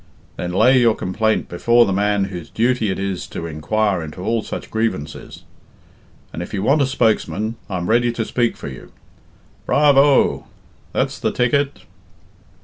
Then 0.35 0.51
lay 0.51 0.79
your 0.79 0.95
complaint 0.95 1.47
before 1.47 1.85
the 1.85 1.93
man 1.93 2.23
whose 2.23 2.49
duty 2.49 2.89
it 2.89 2.97
is 2.97 3.27
to 3.27 3.45
inquire 3.45 4.01
into 4.01 4.23
all 4.23 4.41
such 4.41 4.71
grievances; 4.71 5.43
and 6.33 6.41
if 6.41 6.55
you 6.55 6.63
want 6.63 6.81
a 6.81 6.87
spokesman, 6.87 7.55
I'm 7.69 7.87
ready 7.87 8.11
to 8.13 8.25
speak 8.25 8.57
for 8.57 8.67
you." 8.67 8.91
"Bravo!" 9.67 10.47
"That's 10.91 11.19
the 11.19 11.31
ticket!" 11.31 11.81